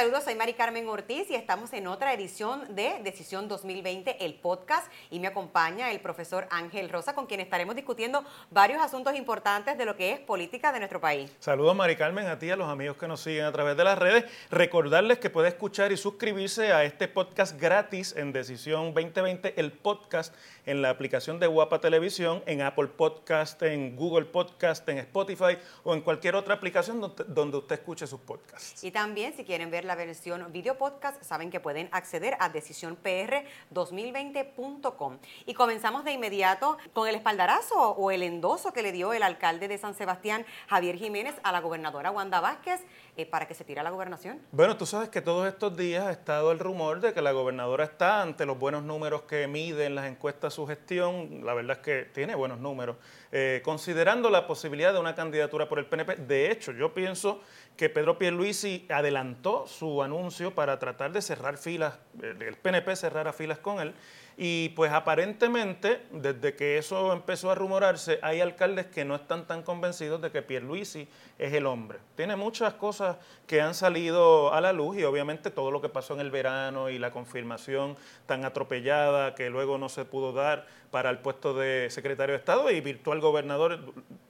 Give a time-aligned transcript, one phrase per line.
[0.00, 4.90] Saludos, soy Mari Carmen Ortiz y estamos en otra edición de Decisión 2020, el podcast,
[5.10, 9.84] y me acompaña el profesor Ángel Rosa, con quien estaremos discutiendo varios asuntos importantes de
[9.84, 11.30] lo que es política de nuestro país.
[11.38, 13.84] Saludos, Mari Carmen, a ti y a los amigos que nos siguen a través de
[13.84, 14.24] las redes.
[14.50, 20.34] Recordarles que puede escuchar y suscribirse a este podcast gratis en Decisión 2020, el podcast
[20.64, 25.92] en la aplicación de Guapa Televisión, en Apple Podcast, en Google Podcast, en Spotify o
[25.92, 28.82] en cualquier otra aplicación donde, usted escuche sus podcasts.
[28.82, 35.18] Y también, si quieren ver versión video podcast, saben que pueden acceder a decisionpr2020.com.
[35.46, 39.68] Y comenzamos de inmediato con el espaldarazo o el endoso que le dio el alcalde
[39.68, 42.80] de San Sebastián, Javier Jiménez, a la gobernadora Wanda Vázquez
[43.16, 44.40] eh, para que se tire la gobernación.
[44.52, 47.84] Bueno, tú sabes que todos estos días ha estado el rumor de que la gobernadora
[47.84, 52.10] está ante los buenos números que miden las encuestas su gestión, la verdad es que
[52.12, 52.96] tiene buenos números,
[53.32, 56.16] eh, considerando la posibilidad de una candidatura por el PNP.
[56.16, 57.42] De hecho, yo pienso
[57.80, 63.32] que Pedro Pierluisi adelantó su anuncio para tratar de cerrar filas, eh, el PNP cerrara
[63.32, 63.94] filas con él,
[64.36, 69.62] y pues aparentemente, desde que eso empezó a rumorarse, hay alcaldes que no están tan
[69.62, 72.00] convencidos de que Pierluisi es el hombre.
[72.16, 76.12] Tiene muchas cosas que han salido a la luz y obviamente todo lo que pasó
[76.12, 81.10] en el verano y la confirmación tan atropellada que luego no se pudo dar para
[81.10, 83.80] el puesto de secretario de Estado y virtual gobernador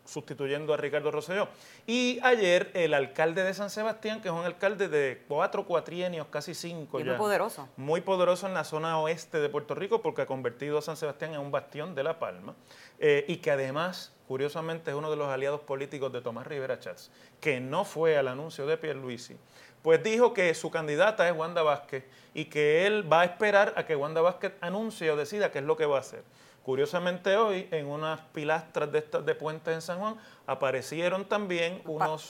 [0.05, 1.49] sustituyendo a Ricardo Rosselló.
[1.87, 6.55] Y ayer el alcalde de San Sebastián, que es un alcalde de cuatro cuatrienios, casi
[6.55, 7.69] cinco y Muy poderoso.
[7.77, 11.35] Muy poderoso en la zona oeste de Puerto Rico porque ha convertido a San Sebastián
[11.35, 12.55] en un bastión de La Palma
[12.99, 17.11] eh, y que además, curiosamente, es uno de los aliados políticos de Tomás Rivera Chats,
[17.41, 19.37] que no fue al anuncio de Pierluisi,
[19.83, 23.85] pues dijo que su candidata es Wanda Vázquez y que él va a esperar a
[23.85, 26.23] que Wanda Vázquez anuncie o decida qué es lo que va a hacer.
[26.63, 32.27] Curiosamente hoy, en unas pilastras de, estas de puentes en San Juan, aparecieron también unos,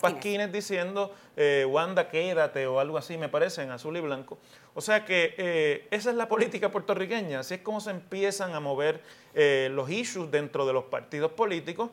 [0.00, 0.50] pasquines.
[0.50, 4.38] diciendo, eh, Wanda, quédate o algo así, me parece, en azul y blanco.
[4.74, 8.60] O sea que eh, esa es la política puertorriqueña, así es como se empiezan a
[8.60, 9.00] mover
[9.34, 11.90] eh, los issues dentro de los partidos políticos.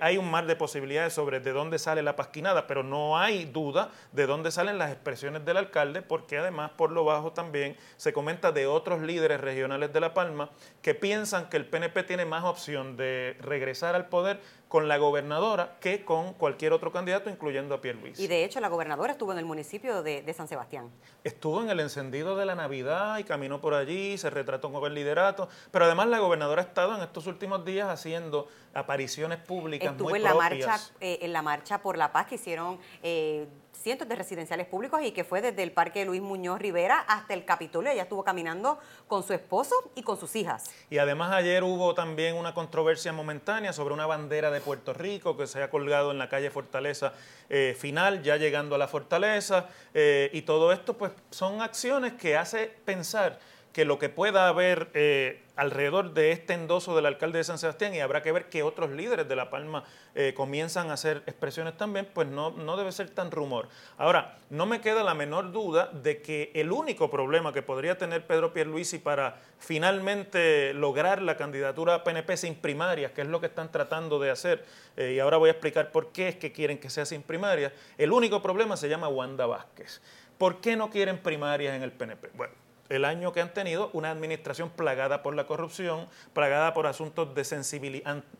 [0.00, 3.90] hay un mar de posibilidades sobre de dónde sale la pasquinada, pero no hay duda
[4.12, 8.52] de dónde salen las expresiones del alcalde, porque además por lo bajo también se comenta
[8.52, 10.50] de otros líderes regionales de La Palma
[10.80, 15.76] que piensan que el PNP tiene más opción de regresar al poder con la gobernadora
[15.80, 18.18] que con cualquier otro candidato, incluyendo a Pierre Luis.
[18.18, 20.90] Y de hecho, la gobernadora estuvo en el municipio de, San Sebastián.
[21.22, 24.94] Estuvo en el encendido de la Navidad y caminó por allí, se retrató con el
[24.94, 30.08] liderato, pero además la gobernadora ha estado en estos últimos días haciendo apariciones públicas Estuvo
[30.08, 33.46] muy en la marcha eh, en la marcha por la paz que hicieron eh,
[33.84, 37.44] cientos de residenciales públicos y que fue desde el Parque Luis Muñoz Rivera hasta el
[37.44, 37.92] Capitolio.
[37.92, 40.64] Ella estuvo caminando con su esposo y con sus hijas.
[40.88, 45.46] Y además ayer hubo también una controversia momentánea sobre una bandera de Puerto Rico que
[45.46, 47.12] se ha colgado en la calle Fortaleza
[47.50, 49.68] eh, final, ya llegando a la Fortaleza.
[49.94, 53.38] y todo esto pues son acciones que hace pensar
[53.74, 57.92] que lo que pueda haber eh, alrededor de este endoso del alcalde de San Sebastián,
[57.92, 59.82] y habrá que ver que otros líderes de La Palma
[60.14, 63.68] eh, comienzan a hacer expresiones también, pues no, no debe ser tan rumor.
[63.98, 68.24] Ahora, no me queda la menor duda de que el único problema que podría tener
[68.28, 73.46] Pedro Pierluisi para finalmente lograr la candidatura a PNP sin primarias, que es lo que
[73.46, 74.64] están tratando de hacer,
[74.96, 77.72] eh, y ahora voy a explicar por qué es que quieren que sea sin primarias,
[77.98, 80.00] el único problema se llama Wanda Vázquez.
[80.38, 82.30] ¿Por qué no quieren primarias en el PNP?
[82.34, 87.34] Bueno, el año que han tenido una administración plagada por la corrupción, plagada por asuntos
[87.34, 87.44] de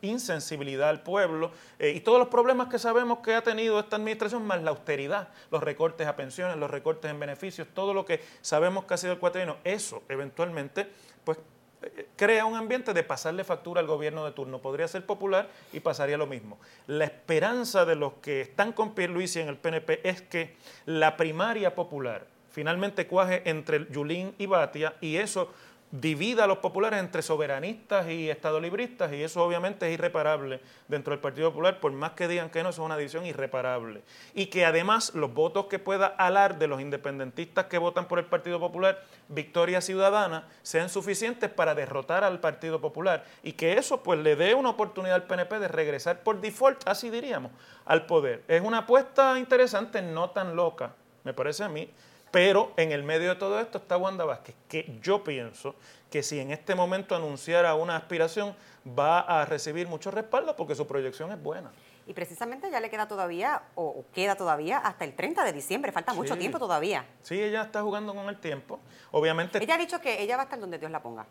[0.01, 4.45] insensibilidad al pueblo eh, y todos los problemas que sabemos que ha tenido esta administración,
[4.45, 8.85] más la austeridad, los recortes a pensiones, los recortes en beneficios, todo lo que sabemos
[8.85, 10.87] que ha sido el cuatrienio, eso eventualmente
[11.23, 11.39] pues
[11.81, 14.59] eh, crea un ambiente de pasarle factura al gobierno de turno.
[14.59, 16.59] Podría ser popular y pasaría lo mismo.
[16.87, 21.75] La esperanza de los que están con Pierluisi en el PNP es que la primaria
[21.75, 25.51] popular finalmente cuaje entre Yulín y Batia y eso
[25.91, 31.19] divida a los populares entre soberanistas y estadolibristas y eso obviamente es irreparable dentro del
[31.19, 34.03] Partido Popular, por más que digan que no, es una división irreparable.
[34.33, 38.25] Y que además los votos que pueda alar de los independentistas que votan por el
[38.25, 44.17] Partido Popular, victoria ciudadana, sean suficientes para derrotar al Partido Popular y que eso pues
[44.19, 47.51] le dé una oportunidad al PNP de regresar por default, así diríamos,
[47.83, 48.43] al poder.
[48.47, 50.93] Es una apuesta interesante, no tan loca,
[51.25, 51.89] me parece a mí,
[52.35, 55.73] pero en el medio de todo esto está Wanda Vázquez, que yo pienso
[56.11, 58.53] que si en este momento anunciara una aspiración
[58.85, 61.71] va a recibir mucho respaldo porque su proyección es buena.
[62.05, 66.13] Y precisamente ya le queda todavía, o queda todavía hasta el 30 de diciembre, falta
[66.13, 67.05] mucho tiempo todavía.
[67.21, 68.81] Sí, ella está jugando con el tiempo.
[69.11, 69.63] Obviamente.
[69.63, 71.25] Ella ha dicho que ella va a estar donde Dios la ponga.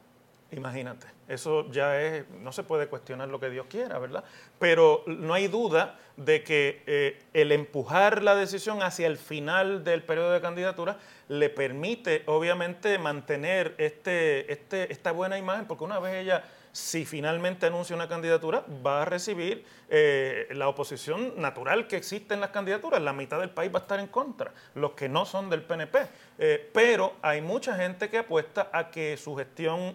[0.57, 4.25] Imagínate, eso ya es, no se puede cuestionar lo que Dios quiera, ¿verdad?
[4.59, 10.03] Pero no hay duda de que eh, el empujar la decisión hacia el final del
[10.03, 10.99] periodo de candidatura
[11.29, 17.67] le permite, obviamente, mantener este, este, esta buena imagen, porque una vez ella si finalmente
[17.67, 23.01] anuncia una candidatura, va a recibir eh, la oposición natural que existe en las candidaturas.
[23.01, 25.99] La mitad del país va a estar en contra, los que no son del PNP.
[26.37, 29.95] Eh, pero hay mucha gente que apuesta a que su gestión,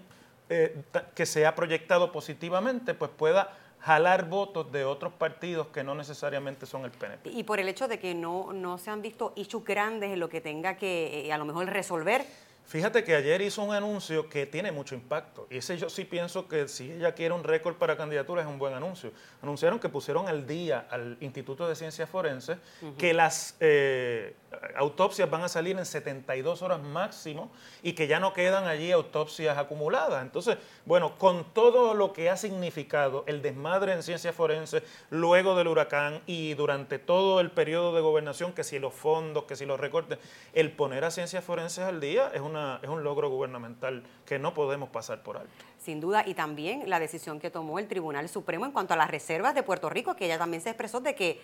[0.50, 0.82] eh,
[1.16, 6.66] que se ha proyectado positivamente, pues pueda jalar votos de otros partidos que no necesariamente
[6.66, 7.30] son el PNP.
[7.30, 10.28] Y por el hecho de que no, no se han visto issues grandes en lo
[10.28, 12.26] que tenga que a lo mejor resolver,
[12.70, 15.48] Fíjate que ayer hizo un anuncio que tiene mucho impacto.
[15.50, 18.60] Y ese yo sí pienso que si ella quiere un récord para candidatura es un
[18.60, 19.12] buen anuncio.
[19.42, 22.60] Anunciaron que pusieron al día al Instituto de Ciencias Forenses
[22.96, 24.36] que las eh,
[24.76, 27.52] autopsias van a salir en 72 horas máximo
[27.82, 30.22] y que ya no quedan allí autopsias acumuladas.
[30.22, 35.68] Entonces, bueno, con todo lo que ha significado el desmadre en ciencias forenses luego del
[35.68, 39.80] huracán y durante todo el periodo de gobernación, que si los fondos, que si los
[39.80, 40.20] recortes,
[40.54, 44.54] el poner a ciencias forenses al día es, una, es un logro gubernamental que no
[44.54, 45.52] podemos pasar por alto.
[45.78, 49.10] Sin duda, y también la decisión que tomó el Tribunal Supremo en cuanto a las
[49.10, 51.40] reservas de Puerto Rico, que ella también se expresó de que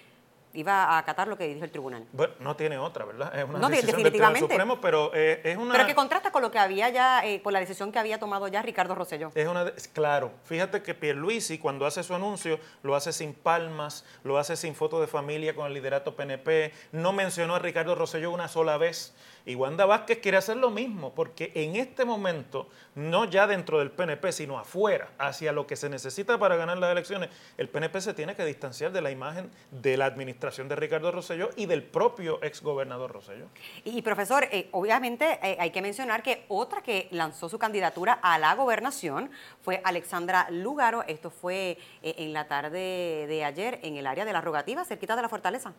[0.56, 2.06] iba a acatar lo que dijo el tribunal.
[2.13, 3.38] Bueno, no tiene otra, ¿verdad?
[3.38, 4.48] Es una no, decisión definitivamente.
[4.48, 5.74] del Supremo, pero eh, es una...
[5.74, 8.48] Pero que contrasta con lo que había ya, eh, con la decisión que había tomado
[8.48, 9.31] ya Ricardo Rosselló.
[9.36, 9.72] Es una...
[9.94, 14.75] Claro, fíjate que Pierluisi cuando hace su anuncio lo hace sin palmas, lo hace sin
[14.75, 19.13] foto de familia con el liderato PNP, no mencionó a Ricardo Rosselló una sola vez.
[19.48, 23.92] Y Wanda Vázquez quiere hacer lo mismo, porque en este momento, no ya dentro del
[23.92, 28.16] PNP, sino afuera, hacia lo que se necesita para ganar las elecciones, el PNP se
[28.16, 32.42] tiene que distanciar de la imagen de la administración de Ricardo Rosselló y del propio
[32.44, 33.47] exgobernador Rosselló.
[33.83, 38.38] Y, profesor, eh, obviamente eh, hay que mencionar que otra que lanzó su candidatura a
[38.38, 39.31] la gobernación
[39.63, 41.03] fue Alexandra Lugaro.
[41.07, 45.15] Esto fue eh, en la tarde de ayer en el área de la rogativa, cerquita
[45.15, 45.74] de la fortaleza.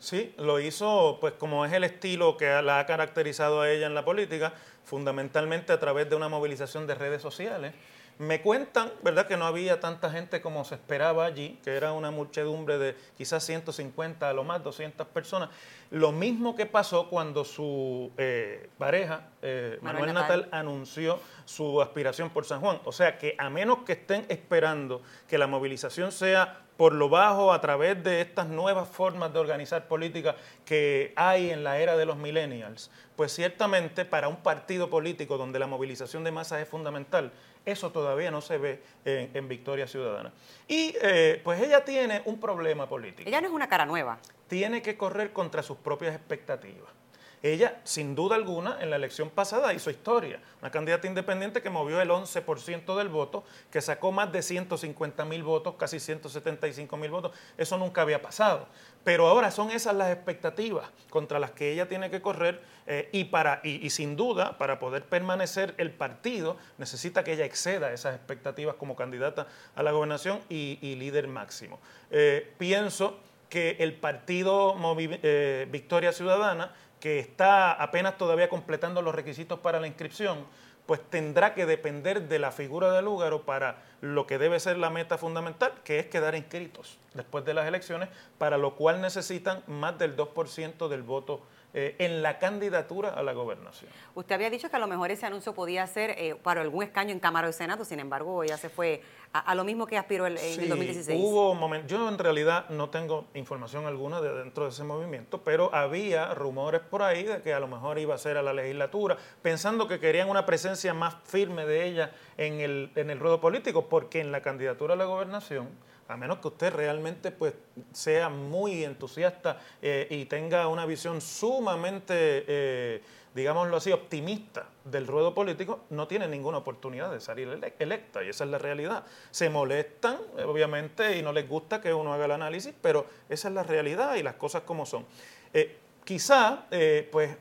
[0.00, 3.94] Sí, lo hizo, pues como es el estilo que la ha caracterizado a ella en
[3.94, 4.52] la política,
[4.84, 7.72] fundamentalmente a través de una movilización de redes sociales.
[8.18, 12.10] Me cuentan, ¿verdad?, que no había tanta gente como se esperaba allí, que era una
[12.10, 15.50] muchedumbre de quizás 150, a lo más 200 personas.
[15.90, 22.44] Lo mismo que pasó cuando su eh, pareja, eh, Manuel, Natal, anunció su aspiración por
[22.44, 22.80] San Juan.
[22.84, 27.52] O sea que a menos que estén esperando que la movilización sea por lo bajo
[27.52, 32.06] a través de estas nuevas formas de organizar política que hay en la era de
[32.06, 37.32] los millennials, pues ciertamente para un partido político donde la movilización de masas es fundamental,
[37.70, 40.32] eso todavía no se ve en, Victoria Ciudadana.
[40.66, 43.28] Y eh, pues ella tiene un problema político.
[43.28, 44.18] Ella no es una cara nueva.
[44.48, 46.97] Tiene que correr contra sus propias expectativas.
[47.42, 50.40] Ella, sin duda alguna, en la elección pasada hizo historia.
[50.60, 55.42] Una candidata independiente que movió el 11% del voto, que sacó más de 150 mil
[55.42, 57.32] votos, casi 175 mil votos.
[57.56, 58.66] Eso nunca había pasado.
[59.04, 63.24] Pero ahora son esas las expectativas contra las que ella tiene que correr eh, y,
[63.24, 68.76] para, y, sin duda, para poder permanecer el partido, necesita que ella exceda esas expectativas
[68.76, 71.78] como candidata a la gobernación y, líder máximo.
[72.10, 73.18] Eh, pienso
[73.48, 79.86] que el partido eh, Victoria Ciudadana que está apenas todavía completando los requisitos para la
[79.86, 80.46] inscripción,
[80.86, 84.88] pues tendrá que depender de la figura del Lúgaro para lo que debe ser la
[84.88, 88.08] meta fundamental, que es quedar inscritos después de las elecciones,
[88.38, 91.42] para lo cual necesitan más del 2% del voto
[91.74, 93.90] eh, en la candidatura a la gobernación.
[94.14, 97.12] Usted había dicho que a lo mejor ese anuncio podía ser eh, para algún escaño
[97.12, 99.02] en Cámara o Senado, sin embargo, ya se fue
[99.34, 101.20] a, lo mismo que aspiró el, en el 2016.
[101.22, 105.74] Hubo momentos, yo en realidad no tengo información alguna de dentro de ese movimiento, pero
[105.74, 109.18] había rumores por ahí de que a lo mejor iba a ser a la legislatura,
[109.42, 113.88] pensando que querían una presencia más firme de ella en el, en el ruedo político,
[113.90, 115.68] porque en la candidatura a la gobernación
[116.08, 117.54] a menos que usted realmente pues,
[117.92, 122.14] sea muy entusiasta eh, y tenga una visión sumamente,
[122.48, 123.02] eh,
[123.34, 127.48] digámoslo así, optimista del ruedo político, no tiene ninguna oportunidad de salir
[127.78, 129.04] electa, y esa es la realidad.
[129.30, 133.54] Se molestan, obviamente, y no les gusta que uno haga el análisis, pero esa es
[133.54, 135.04] la realidad y las cosas como son.
[135.52, 136.64] Eh, quizá,
[137.12, 137.36] pues,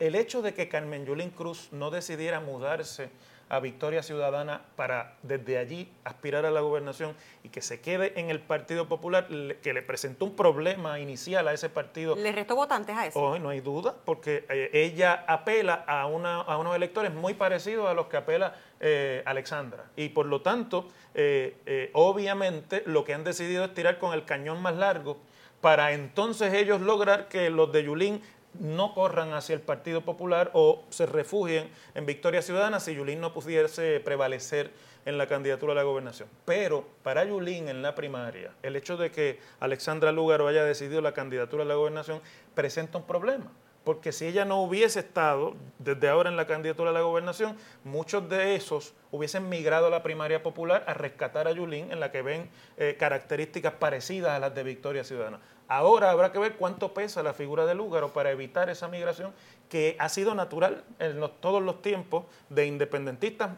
[0.00, 3.10] el hecho de que Carmen Yulín Cruz no decidiera mudarse
[3.48, 8.30] a Victoria Ciudadana para desde allí aspirar a la gobernación y que se quede en
[8.30, 9.26] el Partido Popular,
[9.62, 12.16] que le presentó un problema inicial a ese partido.
[12.16, 13.20] ¿Le restó votantes a eso?
[13.20, 17.88] Hoy no hay duda, porque eh, ella apela a, una, a unos electores muy parecidos
[17.88, 19.84] a los que apela eh, Alexandra.
[19.96, 24.60] Y por lo tanto, eh, obviamente lo que han decidido es tirar con el cañón
[24.60, 25.18] más largo
[25.60, 28.22] para entonces ellos lograr que los de Yulín
[28.60, 33.32] no corran hacia el Partido Popular o se refugien en Victoria Ciudadana si Yulín no
[33.32, 34.70] pudiese prevalecer
[35.04, 36.28] en la candidatura a la gobernación.
[36.44, 41.14] Pero para Yulín en la primaria, el hecho de que Alexandra Lúgaro haya decidido la
[41.14, 42.20] candidatura a la gobernación
[42.54, 43.50] presenta un problema.
[43.84, 48.28] Porque si ella no hubiese estado desde ahora en la candidatura a la gobernación, muchos
[48.28, 52.20] de esos hubiesen migrado a la primaria popular a rescatar a Yulín, en la que
[52.20, 55.40] ven eh, características parecidas a las de Victoria Ciudadana.
[55.68, 59.34] Ahora habrá que ver cuánto pesa la figura de Lúgaro para evitar esa migración
[59.68, 63.50] que ha sido natural en todos los tiempos de independentistas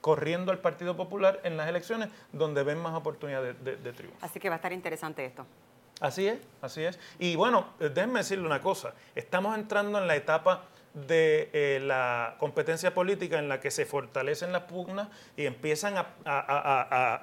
[0.00, 4.16] corriendo al Partido Popular en las elecciones donde ven más oportunidades de, triunfo.
[4.20, 5.44] Así que va a estar interesante esto.
[6.00, 7.00] Así es, así es.
[7.18, 12.94] Y bueno, déjenme decirle una cosa, estamos entrando en la etapa de eh, la competencia
[12.94, 15.94] política en la que se fortalecen las pugnas y empiezan
[16.24, 17.22] a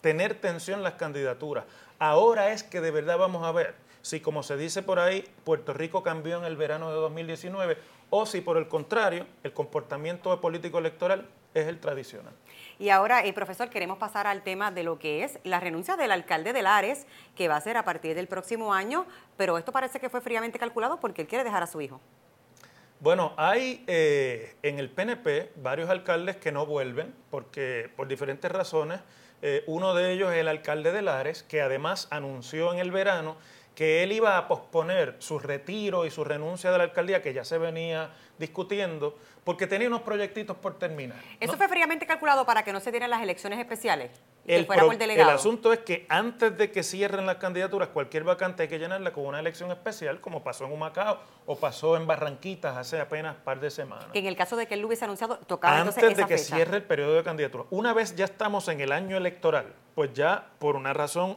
[0.00, 1.64] tener tensión las candidaturas.
[1.98, 5.72] Ahora es que de verdad vamos a ver si, como se dice por ahí, Puerto
[5.72, 7.76] Rico cambió en el verano de 2019
[8.10, 12.32] o si, por el contrario, el comportamiento político electoral es el tradicional.
[12.78, 16.12] Y ahora, eh, profesor, queremos pasar al tema de lo que es la renuncia del
[16.12, 19.04] alcalde de Lares, que va a ser a partir del próximo año,
[19.36, 22.00] pero esto parece que fue fríamente calculado porque él quiere dejar a su hijo.
[23.00, 29.00] Bueno, hay eh, en el PNP varios alcaldes que no vuelven porque por diferentes razones.
[29.42, 33.36] Eh, uno de ellos es el alcalde de Lares, que además anunció en el verano
[33.74, 37.44] que él iba a posponer su retiro y su renuncia de la alcaldía, que ya
[37.44, 41.18] se venía discutiendo, porque tenía unos proyectitos por terminar.
[41.38, 44.10] ¿Eso fue fríamente calculado para que no se dieran las elecciones especiales?
[44.48, 44.66] El,
[45.10, 49.12] el asunto es que antes de que cierren las candidaturas, cualquier vacante hay que llenarla
[49.12, 53.42] con una elección especial, como pasó en Humacao o pasó en Barranquitas hace apenas un
[53.44, 54.06] par de semanas.
[54.12, 56.38] Que en el caso de que él lo hubiese anunciado, tocaba antes entonces de que
[56.38, 57.64] cierre el periodo de candidatura.
[57.70, 61.36] Una vez ya estamos en el año electoral, pues ya por una razón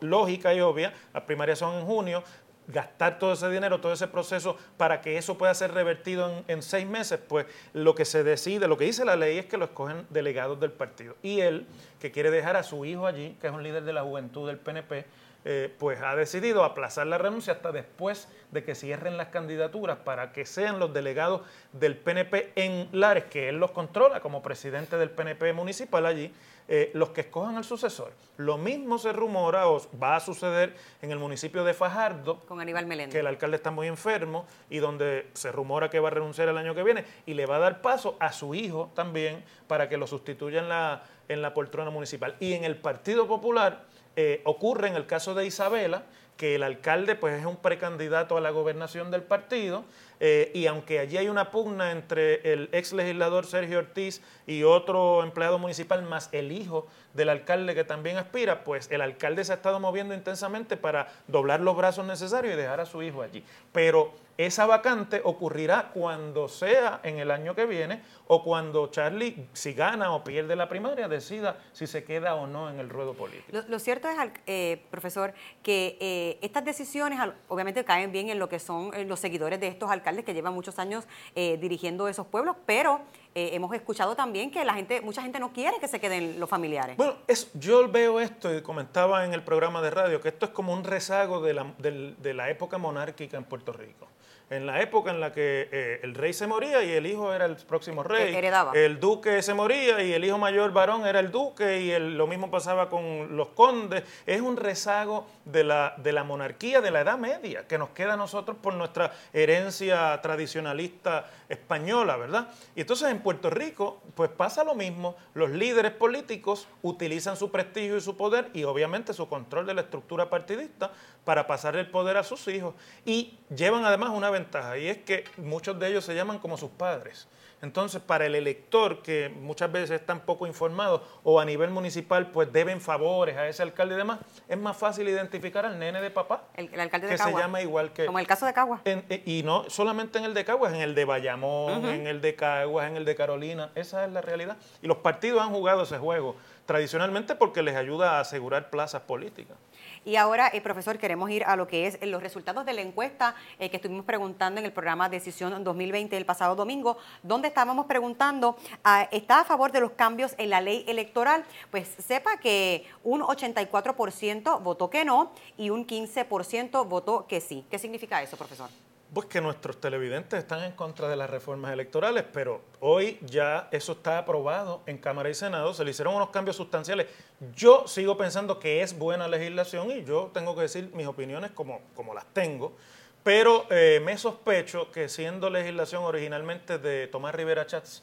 [0.00, 2.24] lógica y obvia, las primarias son en junio,
[2.68, 6.86] gastar todo ese dinero, todo ese proceso para que eso pueda ser revertido en, seis
[6.86, 10.06] meses, pues lo que se decide, lo que dice la ley es que lo escogen
[10.10, 11.16] delegados del partido.
[11.22, 11.66] Y él,
[12.02, 14.58] que quiere dejar a su hijo allí, que es un líder de la juventud del
[14.58, 15.04] PNP,
[15.44, 20.32] eh, pues ha decidido aplazar la renuncia hasta después de que cierren las candidaturas para
[20.32, 21.42] que sean los delegados
[21.72, 26.32] del PNP en Lares, que él los controla como presidente del PNP municipal allí,
[26.68, 28.12] eh, los que escojan al sucesor.
[28.36, 32.40] Lo mismo se rumora o va a suceder en el municipio de Fajardo.
[32.40, 33.12] Con Aníbal Meléndez.
[33.12, 36.56] Que el alcalde está muy enfermo y donde se rumora que va a renunciar el
[36.56, 39.96] año que viene y le va a dar paso a su hijo también para que
[39.96, 42.36] lo sustituya en la, en la poltrona municipal.
[42.40, 43.84] Y en el Partido Popular
[44.16, 46.02] eh, ocurre en el caso de Isabela,
[46.36, 49.84] que el alcalde pues es un precandidato a la gobernación del partido
[50.18, 55.22] eh, y aunque allí hay una pugna entre el ex legislador Sergio Ortiz y otro
[55.22, 59.56] empleado municipal, más el hijo del alcalde que también aspira, pues el alcalde se ha
[59.56, 63.44] estado moviendo intensamente para doblar los brazos necesarios y dejar a su hijo allí.
[63.72, 69.74] Pero esa vacante ocurrirá cuando sea en el año que viene o cuando Charlie, si
[69.74, 73.58] gana o pierde la primaria, decida si se queda o no en el ruedo político.
[73.68, 78.58] Lo, cierto es, eh, profesor, que eh, estas decisiones obviamente caen bien en lo que
[78.58, 83.02] son los seguidores de estos alcaldes que llevan muchos años eh, dirigiendo esos pueblos, pero
[83.34, 86.48] eh, hemos escuchado también que la gente, mucha gente no quiere que se queden los
[86.48, 86.96] familiares.
[86.96, 90.52] Bueno, es, yo veo esto y comentaba en el programa de radio que esto es
[90.52, 94.08] como un rezago de la, de la época monárquica en Puerto Rico
[94.52, 97.46] en la época en la que eh, el rey se moría y el hijo era
[97.46, 98.34] el próximo rey.
[98.34, 98.72] Heredaba.
[98.74, 102.50] El duque se moría y el hijo mayor varón era el duque y lo mismo
[102.50, 104.04] pasaba con los condes.
[104.26, 108.14] Es un rezago de la, de la monarquía de la Edad Media que nos queda
[108.14, 112.48] a nosotros por nuestra herencia tradicionalista española, ¿verdad?
[112.76, 115.16] Y entonces en Puerto Rico, pues pasa lo mismo.
[115.32, 119.80] Los líderes políticos utilizan su prestigio y su poder y obviamente su control de la
[119.80, 120.92] estructura partidista
[121.24, 124.41] para pasar el poder a sus hijos y llevan además una ventaja
[124.78, 127.28] y es que muchos de ellos se llaman como sus padres.
[127.62, 132.52] Entonces, para el elector que muchas veces está poco informado o a nivel municipal pues
[132.52, 134.18] deben favores a ese alcalde y demás,
[134.48, 136.42] es más fácil identificar al nene de papá.
[136.56, 138.06] El, alcalde de que se llama igual que...
[138.06, 138.80] Como el caso de Caguas.
[138.84, 142.34] Eh, y no solamente en el de Caguas, en el de Bayamón, en el de
[142.34, 143.70] Caguas, en el de Carolina.
[143.76, 144.56] Esa es la realidad.
[144.82, 146.34] Y los partidos han jugado ese juego
[146.66, 149.56] tradicionalmente porque les ayuda a asegurar plazas políticas.
[150.04, 153.34] Y ahora, eh, profesor, queremos ir a lo que es los resultados de la encuesta
[153.58, 158.56] eh, que estuvimos preguntando en el programa Decisión 2020 del pasado domingo, donde estábamos preguntando,
[158.82, 161.44] ah, ¿está a favor de los cambios en la ley electoral?
[161.70, 167.64] Pues sepa que un 84% votó que no y un 15% votó que sí.
[167.70, 168.68] ¿Qué significa eso, profesor?
[169.12, 173.92] Pues que nuestros televidentes están en contra de las reformas electorales, pero hoy ya eso
[173.92, 177.08] está aprobado en Cámara y Senado, se le hicieron unos cambios sustanciales.
[177.54, 181.82] Yo sigo pensando que es buena legislación y yo tengo que decir mis opiniones como,
[181.94, 182.74] como las tengo,
[183.22, 188.02] Pero eh, me sospecho que siendo legislación originalmente de Tomás Rivera Chats,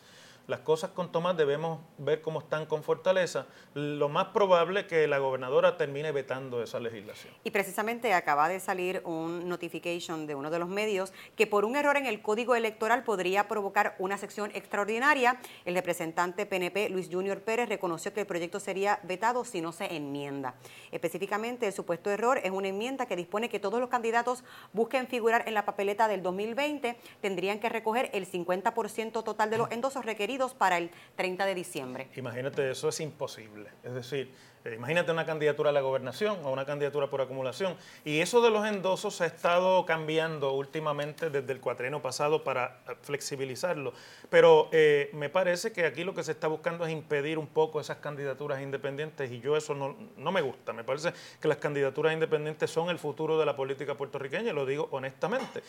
[0.50, 3.46] las cosas con Tomás debemos ver cómo están con Fortaleza.
[3.76, 7.32] Lo más probable es que la gobernadora termine vetando esa legislación.
[7.44, 11.76] Y precisamente acaba de salir un notification de uno de los medios que por un
[11.76, 15.40] error en el código electoral podría provocar una sección extraordinaria.
[15.66, 19.96] El representante PNP, Luis Junior Pérez, reconoció que el proyecto sería vetado si no se
[19.96, 20.56] enmienda.
[20.92, 25.44] Específicamente, el supuesto error es una enmienda que dispone que todos los candidatos busquen figurar
[25.48, 30.39] en la papeleta del 2020, tendrían que recoger el 50% total de los endosos requeridos
[30.48, 32.08] para el 30 de diciembre.
[32.16, 33.70] Imagínate, eso es imposible.
[33.84, 34.34] Es decir,
[34.66, 37.76] eh, imagínate una candidatura a la gobernación o una candidatura por acumulación.
[38.04, 42.96] Y eso de los endosos ha estado cambiando últimamente desde el cuatreno pasado para eh,
[43.02, 43.94] flexibilizarlo.
[44.30, 47.80] Pero eh, me parece que aquí lo que se está buscando es impedir un poco
[47.80, 50.74] esas candidaturas independientes y yo eso no, me gusta.
[50.74, 54.90] Me parece que las candidaturas independientes son el futuro de la política puertorriqueña, lo digo
[54.92, 55.64] honestamente.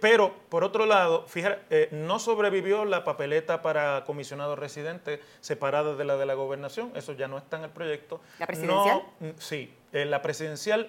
[0.00, 6.16] pero, por otro lado, fíjate, no sobrevivió la papeleta para comisionado residente separada de la
[6.16, 6.92] de la gobernación.
[6.94, 8.21] Eso ya no está en el proyecto.
[8.38, 9.02] ¿La presidencial?
[9.20, 10.88] Mm, sí, eh, la presidencial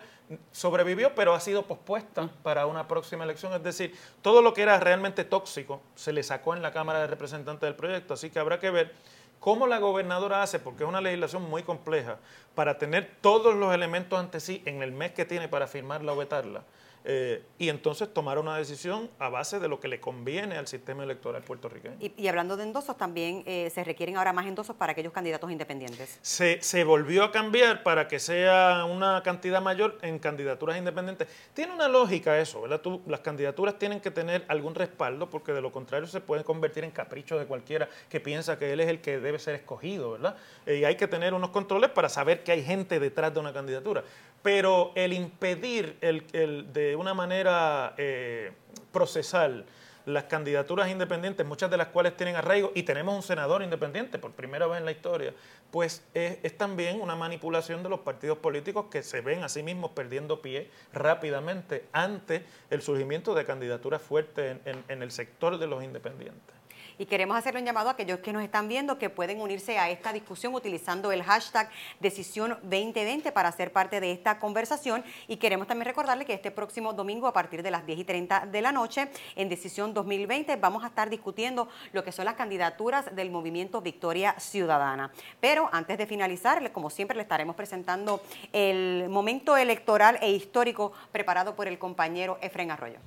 [0.52, 3.54] sobrevivió, pero ha sido pospuesta para una próxima elección.
[3.54, 7.08] Es decir, todo lo que era realmente tóxico se le sacó en la Cámara de
[7.08, 8.14] Representantes del proyecto.
[8.14, 8.94] Así que habrá que ver
[9.40, 12.18] cómo la gobernadora hace, porque es una legislación muy compleja,
[12.56, 16.16] para tener todos los elementos ante sí en el mes que tiene para firmarla o
[16.16, 16.64] vetarla.
[17.06, 21.04] Eh, y entonces tomar una decisión a base de lo que le conviene al sistema
[21.04, 21.98] electoral puertorriqueño.
[22.00, 26.20] Y, hablando de endosos, también eh, se requieren ahora más endosos para aquellos candidatos independientes.
[26.22, 31.28] Se, se, volvió a cambiar para que sea una cantidad mayor en candidaturas independientes.
[31.54, 32.82] Tiene una lógica eso, ¿verdad?
[32.82, 36.84] Tú, las candidaturas tienen que tener algún respaldo porque de lo contrario se pueden convertir
[36.84, 40.38] en caprichos de cualquiera que piensa que él es el que debe ser escogido, ¿verdad?
[40.66, 43.54] Eh, y hay que tener unos controles para saber que hay gente detrás de una
[43.54, 44.04] candidatura.
[44.42, 48.52] Pero el impedir el, el de una manera eh,
[48.92, 49.66] procesal
[50.06, 54.32] las candidaturas independientes, muchas de las cuales tienen arraigo, y tenemos un senador independiente por
[54.32, 55.34] primera vez en la historia,
[55.72, 59.92] pues es, también una manipulación de los partidos políticos que se ven a sí mismos
[59.92, 66.63] perdiendo pie rápidamente ante el surgimiento de candidaturas fuertes en el sector de los independientes
[66.98, 69.90] y queremos hacerle un llamado a aquellos que nos están viendo que pueden unirse a
[69.90, 75.68] esta discusión utilizando el hashtag Decisión 2020 para ser parte de esta conversación y queremos
[75.68, 78.72] también recordarle que este próximo domingo a partir de las 10 y 30 de la
[78.72, 83.82] noche en Decisión 2020 vamos a estar discutiendo lo que son las candidaturas del movimiento
[83.82, 85.12] Victoria Ciudadana.
[85.40, 91.56] Pero antes de finalizar, como siempre, le estaremos presentando el momento electoral e histórico preparado
[91.56, 93.00] por el compañero Efren Arroyo.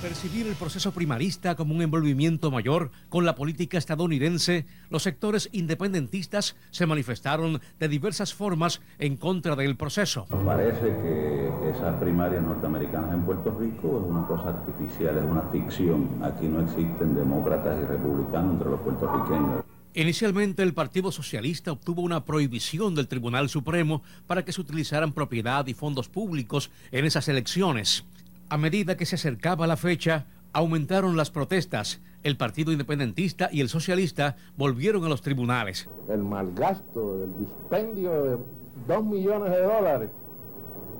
[0.00, 6.56] Percibir el proceso primarista como un envolvimiento mayor con la política estadounidense, los sectores independentistas
[6.70, 10.26] se manifestaron de diversas formas en contra del proceso.
[10.44, 16.22] Parece que esas primarias norteamericanas en Puerto Rico es una cosa artificial, es una ficción.
[16.22, 19.64] Aquí no existen demócratas y republicanos entre los puertorriqueños.
[19.94, 25.66] Inicialmente el Partido Socialista obtuvo una prohibición del Tribunal Supremo para que se utilizaran propiedad
[25.66, 28.04] y fondos públicos en esas elecciones.
[28.50, 32.00] A medida que se acercaba la fecha, aumentaron las protestas.
[32.22, 35.86] El Partido Independentista y el Socialista volvieron a los tribunales.
[36.08, 38.38] El malgasto, el dispendio de
[38.86, 40.08] dos millones de dólares,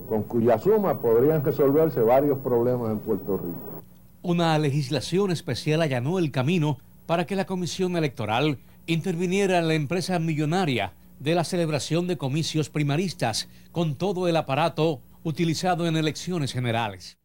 [0.07, 3.83] con cuya suma podrían resolverse varios problemas en Puerto Rico.
[4.21, 10.19] Una legislación especial allanó el camino para que la Comisión Electoral interviniera en la empresa
[10.19, 17.19] millonaria de la celebración de comicios primaristas con todo el aparato utilizado en elecciones generales.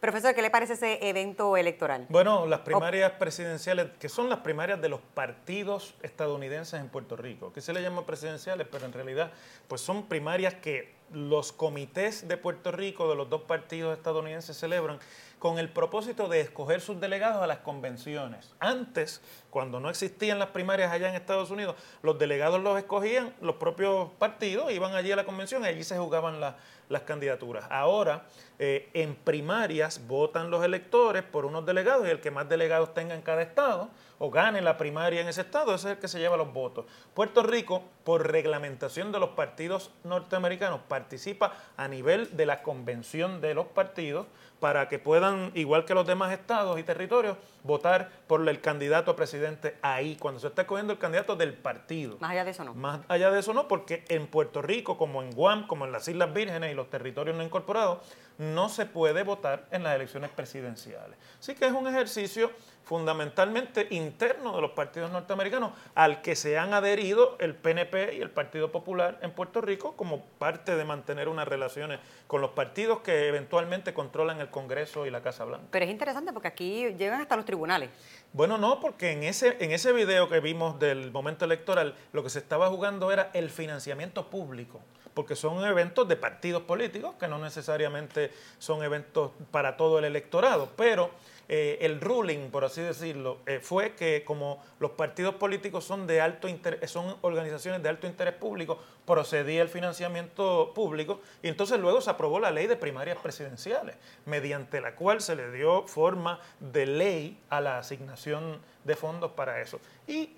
[0.00, 2.06] Profesor, ¿qué le parece ese evento electoral?
[2.08, 7.52] Bueno, las primarias presidenciales, que son las primarias de los partidos estadounidenses en Puerto Rico,
[7.52, 9.30] que se le llama presidenciales, pero en realidad
[9.68, 14.98] pues son primarias que los comités de Puerto Rico de los dos partidos estadounidenses celebran
[15.40, 18.54] con el propósito de escoger sus delegados a las convenciones.
[18.60, 23.56] Antes, cuando no existían las primarias allá en Estados Unidos, los delegados los escogían los
[23.56, 27.64] propios partidos, iban allí a la convención y allí se jugaban las candidaturas.
[27.70, 28.26] Ahora,
[28.58, 33.14] eh, en primarias votan los electores por unos delegados y el que más delegados tenga
[33.14, 36.18] en cada estado o gane la primaria en ese estado, ese es el que se
[36.18, 36.84] lleva los votos.
[37.14, 43.54] Puerto Rico, por reglamentación de los partidos norteamericanos, participa a nivel de la convención de
[43.54, 44.26] los partidos
[44.60, 49.16] para que puedan igual que los demás estados y territorios, votar por el candidato a
[49.16, 52.18] presidente ahí, cuando se está escogiendo el candidato del partido.
[52.20, 52.74] Más allá de eso no.
[52.74, 56.06] Más allá de eso no, porque en Puerto Rico, como en Guam, como en las
[56.08, 57.98] Islas Vírgenes y los territorios no incorporados,
[58.38, 61.18] no se puede votar en las elecciones presidenciales.
[61.38, 62.50] Así que es un ejercicio
[62.84, 68.30] fundamentalmente interno de los partidos norteamericanos al que se han adherido el PNP y el
[68.30, 73.28] Partido Popular en Puerto Rico como parte de mantener unas relaciones con los partidos que
[73.28, 75.66] eventualmente controlan el Congreso y la Casa Blanca.
[75.70, 77.90] Pero es interesante porque aquí llegan hasta los tribunales.
[78.32, 82.30] Bueno, no, porque en ese, en ese video que vimos del momento electoral, lo que
[82.30, 84.80] se estaba jugando era el financiamiento público
[85.14, 90.70] porque son eventos de partidos políticos que no necesariamente son eventos para todo el electorado,
[90.76, 91.10] pero
[91.52, 96.20] eh, el ruling, por así decirlo, eh, fue que como los partidos políticos son de
[96.20, 96.46] alto
[96.86, 102.38] son organizaciones de alto interés público, procedía el financiamiento público y entonces luego se aprobó
[102.38, 107.60] la ley de primarias presidenciales, mediante la cual se le dio forma de ley a
[107.60, 109.80] la asignación de fondos para eso.
[110.06, 110.36] Y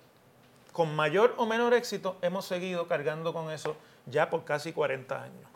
[0.72, 5.51] con mayor o menor éxito hemos seguido cargando con eso ya por casi 40 años.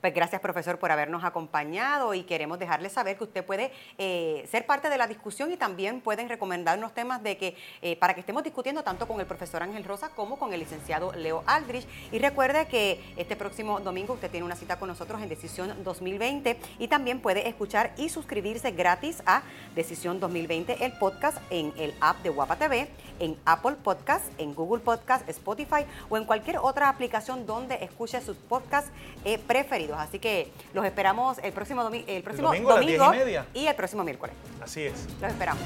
[0.00, 4.64] Pues gracias, profesor, por habernos acompañado y queremos dejarle saber que usted puede eh, ser
[4.64, 8.42] parte de la discusión y también pueden recomendarnos temas de que eh, para que estemos
[8.42, 11.86] discutiendo tanto con el profesor Ángel Rosa como con el licenciado Leo Aldrich.
[12.12, 16.56] Y recuerde que este próximo domingo usted tiene una cita con nosotros en Decisión 2020
[16.78, 19.42] y también puede escuchar y suscribirse gratis a
[19.74, 24.82] Decisión 2020, el podcast en el app de Guapa TV, en Apple Podcast, en Google
[24.82, 28.90] Podcast, Spotify o en cualquier otra aplicación donde escuche sus podcasts
[29.26, 29.89] eh, preferidos.
[29.98, 33.12] Así que los esperamos el próximo, el próximo domingo,
[33.54, 34.34] y, y el próximo miércoles.
[34.62, 35.06] Así es.
[35.20, 35.62] Los esperamos.